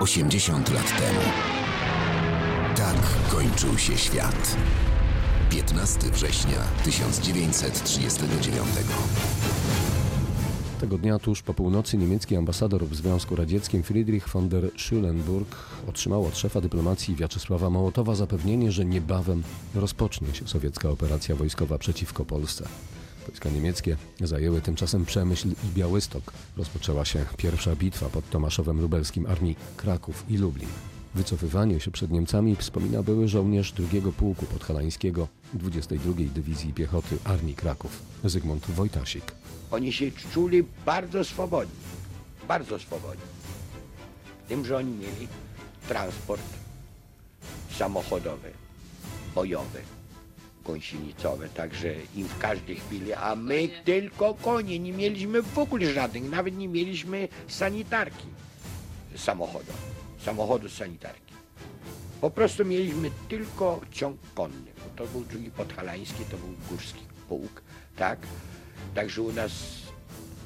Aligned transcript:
80 0.00 0.70
lat 0.70 0.98
temu. 0.98 1.20
Tak 2.76 2.96
kończył 3.30 3.78
się 3.78 3.98
świat. 3.98 4.56
15 5.50 6.10
września 6.10 6.58
1939. 6.84 8.66
Tego 10.80 10.98
dnia 10.98 11.18
tuż 11.18 11.42
po 11.42 11.54
północy 11.54 11.96
niemiecki 11.96 12.36
ambasador 12.36 12.84
w 12.86 12.94
Związku 12.94 13.36
Radzieckim 13.36 13.82
Friedrich 13.82 14.28
von 14.28 14.48
der 14.48 14.70
Schulenburg 14.76 15.56
otrzymał 15.88 16.26
od 16.26 16.38
szefa 16.38 16.60
dyplomacji 16.60 17.16
Wiaczesława 17.16 17.70
Mołotowa 17.70 18.14
zapewnienie, 18.14 18.72
że 18.72 18.84
niebawem 18.84 19.42
rozpocznie 19.74 20.34
się 20.34 20.48
sowiecka 20.48 20.90
operacja 20.90 21.36
wojskowa 21.36 21.78
przeciwko 21.78 22.24
Polsce. 22.24 22.68
Wojska 23.30 23.50
niemieckie 23.50 23.96
zajęły 24.20 24.60
tymczasem 24.60 25.04
Przemyśl 25.04 25.48
i 25.48 25.74
Białystok. 25.74 26.32
Rozpoczęła 26.56 27.04
się 27.04 27.24
pierwsza 27.36 27.76
bitwa 27.76 28.08
pod 28.08 28.30
Tomaszowem 28.30 28.80
Lubelskim 28.80 29.26
armii 29.26 29.56
Kraków 29.76 30.24
i 30.28 30.36
Lublin. 30.36 30.68
Wycofywanie 31.14 31.80
się 31.80 31.90
przed 31.90 32.10
Niemcami 32.10 32.56
wspomina 32.56 33.02
były 33.02 33.28
żołnierz 33.28 33.72
drugiego 33.72 34.12
pułku 34.12 34.46
podhalańskiego 34.46 35.28
22 35.54 36.12
Dywizji 36.34 36.72
Piechoty 36.72 37.16
Armii 37.24 37.54
Kraków 37.54 38.02
Zygmunt 38.24 38.66
Wojtasik. 38.70 39.32
Oni 39.70 39.92
się 39.92 40.10
czuli 40.32 40.64
bardzo 40.86 41.24
swobodni, 41.24 41.80
bardzo 42.48 42.78
swobodni. 42.78 43.24
Tym, 44.48 44.64
że 44.64 44.76
oni 44.76 44.92
mieli 44.92 45.28
transport 45.88 46.42
samochodowy, 47.78 48.50
bojowy, 49.34 49.80
gąsienicowy, 50.70 51.48
także 51.48 51.94
im 52.16 52.28
w 52.28 52.38
każdej 52.38 52.76
chwili, 52.76 53.12
a 53.12 53.36
my 53.36 53.68
tylko 53.84 54.34
konie, 54.34 54.78
nie 54.78 54.92
mieliśmy 54.92 55.42
w 55.42 55.58
ogóle 55.58 55.92
żadnych, 55.92 56.30
nawet 56.30 56.56
nie 56.56 56.68
mieliśmy 56.68 57.28
sanitarki 57.48 58.26
samochodu, 59.16 59.72
samochodu 60.24 60.68
sanitarki. 60.68 61.34
Po 62.20 62.30
prostu 62.30 62.64
mieliśmy 62.64 63.10
tylko 63.28 63.80
ciąg 63.92 64.16
konny, 64.34 64.70
to 64.96 65.06
był 65.06 65.24
drugi 65.24 65.50
podhalański, 65.50 66.24
to 66.24 66.36
był 66.36 66.54
górski 66.70 67.02
pułk, 67.28 67.62
tak? 67.96 68.18
Także 68.94 69.22
u 69.22 69.32
nas 69.32 69.52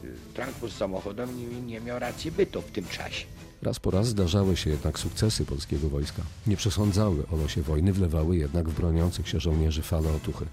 y, 0.04 0.14
transport 0.34 0.72
samochodowy 0.72 1.32
nie, 1.32 1.46
nie 1.46 1.80
miał 1.80 1.98
racji 1.98 2.30
bytu 2.30 2.62
w 2.62 2.70
tym 2.70 2.88
czasie. 2.88 3.26
Raz 3.62 3.80
po 3.80 3.90
raz 3.90 4.08
zdarzały 4.08 4.56
się 4.56 4.70
jednak 4.70 4.98
sukcesy 4.98 5.44
polskiego 5.44 5.88
wojska. 5.88 6.22
Nie 6.46 6.56
przesądzały 6.56 7.26
o 7.32 7.36
losie 7.36 7.62
wojny, 7.62 7.92
wlewały 7.92 8.36
jednak 8.36 8.68
w 8.68 8.74
broniących 8.74 9.28
się 9.28 9.40
żołnierzy 9.40 9.82
fale 9.82 10.12
otuchy. 10.12 10.46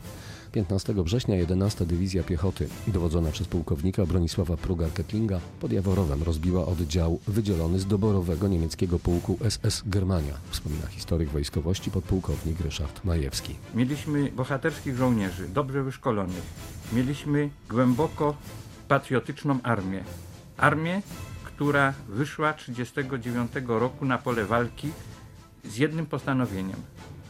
15 0.52 0.94
września 1.04 1.36
11 1.36 1.86
Dywizja 1.86 2.24
Piechoty, 2.24 2.68
dowodzona 2.88 3.32
przez 3.32 3.48
pułkownika 3.48 4.06
Bronisława 4.06 4.56
Pruga-Kettlinga, 4.56 5.40
pod 5.60 5.72
Jaworowem 5.72 6.24
rozbiła 6.24 6.66
oddział 6.66 7.20
wydzielony 7.28 7.80
z 7.80 7.86
doborowego 7.86 8.48
niemieckiego 8.48 9.00
pułku 9.00 9.38
SS 9.50 9.84
Germania, 9.86 10.34
wspomina 10.50 10.88
historyk 10.88 11.30
wojskowości 11.30 11.92
podpułkownik 11.92 12.60
Ryszard 12.60 13.06
Majewski. 13.06 13.56
Mieliśmy 13.76 14.32
bohaterskich 14.32 14.96
żołnierzy, 14.98 15.48
dobrze 15.48 15.84
wyszkolonych. 15.84 16.44
Mieliśmy 16.94 17.50
głęboko 17.70 18.36
patriotyczną 18.88 19.60
armię. 19.64 20.04
Armię, 20.58 21.02
która 21.62 21.94
wyszła 22.10 22.54
1939 22.54 23.52
roku 23.68 24.06
na 24.06 24.18
pole 24.18 24.46
walki 24.46 24.92
z 25.66 25.78
jednym 25.78 26.06
postanowieniem 26.06 26.78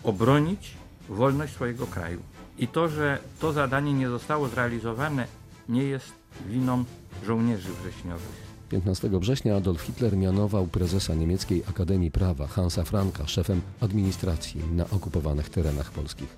obronić 0.03 0.73
wolność 1.09 1.53
swojego 1.53 1.88
kraju. 1.88 2.19
I 2.57 2.67
to, 2.67 2.89
że 2.89 3.17
to 3.39 3.53
zadanie 3.53 3.93
nie 3.93 4.09
zostało 4.09 4.47
zrealizowane, 4.47 5.27
nie 5.69 5.83
jest 5.83 6.11
winą 6.47 6.83
żołnierzy 7.25 7.69
wrześniowych. 7.81 8.41
15 8.69 9.09
września 9.19 9.55
Adolf 9.55 9.81
Hitler 9.81 10.17
mianował 10.17 10.67
prezesa 10.67 11.13
niemieckiej 11.16 11.63
Akademii 11.69 12.11
Prawa 12.11 12.47
Hansa 12.47 12.83
Franka 12.83 13.27
szefem 13.27 13.61
administracji 13.81 14.63
na 14.73 14.89
okupowanych 14.89 15.49
terenach 15.49 15.91
polskich. 15.91 16.38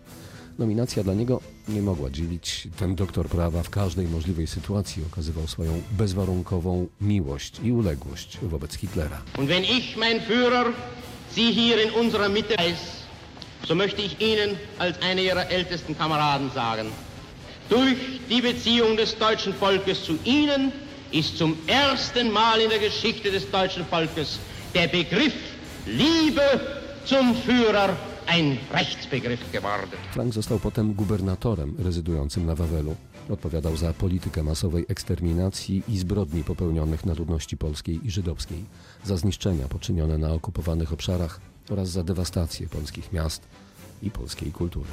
Nominacja 0.60 1.04
dla 1.04 1.14
niego 1.14 1.42
nie 1.68 1.82
mogła 1.82 2.10
dziwić. 2.10 2.68
Ten 2.78 2.96
doktor 2.96 3.28
prawa 3.28 3.64
w 3.64 3.70
każdej 3.70 4.08
możliwej 4.08 4.48
sytuacji 4.48 5.04
okazywał 5.12 5.48
swoją 5.48 5.82
bezwarunkową 5.92 6.88
miłość 7.02 7.60
i 7.64 7.72
uległość 7.72 8.38
wobec 8.42 8.74
Hitlera. 8.74 9.22
Und 9.38 9.50
wenn 9.50 9.64
ich, 9.64 9.98
mein 9.98 10.20
Führer, 10.22 10.66
Sie 11.36 11.54
hier 11.54 11.84
in 11.84 11.92
unserer 11.92 12.30
Mitte 12.30 12.56
weiß, 12.56 12.78
so 13.68 13.76
möchte 13.76 14.02
ich 14.02 14.22
Ihnen 14.22 14.58
als 14.80 15.02
einer 15.02 15.22
Ihrer 15.22 15.50
ältesten 15.50 15.98
Kameraden 15.98 16.52
sagen, 16.52 16.88
durch 17.70 17.98
die 18.30 18.42
Beziehung 18.42 18.98
des 18.98 19.18
deutschen 19.18 19.54
Volkes 19.54 20.04
zu 20.04 20.18
Ihnen 20.24 20.72
ist 21.12 21.38
zum 21.38 21.58
ersten 21.68 22.32
Mal 22.32 22.62
in 22.62 22.70
der 22.70 22.80
Geschichte 22.80 23.32
des 23.32 23.50
deutschen 23.52 23.86
Volkes 23.86 24.40
der 24.74 24.88
Begriff 24.88 25.34
Liebe 25.86 26.60
zum 27.06 27.36
Führer 27.36 27.98
ein 28.28 28.58
Rechtsbegriff 28.72 29.52
geworden. 29.52 30.00
Frank 30.12 30.34
został 30.34 30.60
potem 30.60 30.94
gubernatorem 30.94 31.76
rezydującym 31.80 32.46
na 32.46 32.56
Wawelu. 32.56 32.96
Odpowiadał 33.30 33.78
za 33.78 33.94
politykę 33.94 34.44
masowej 34.44 34.86
eksterminacji 34.90 35.84
i 35.88 35.98
zbrodni 35.98 36.44
popełnionych 36.44 37.06
na 37.06 37.14
ludności 37.14 37.58
polskiej 37.58 38.08
i 38.08 38.12
żydowskiej, 38.12 38.66
za 39.06 39.18
zniszczenia 39.18 39.68
poczynione 39.68 40.18
na 40.18 40.34
okupowanych 40.34 40.94
obszarach 40.94 41.42
oraz 41.70 41.90
za 41.90 42.04
dewastację 42.04 42.68
polskich 42.68 43.14
miast 43.14 43.42
i 44.04 44.12
polskiej 44.12 44.52
kultury. 44.52 44.90